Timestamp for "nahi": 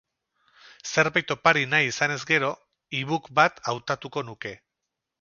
1.75-1.91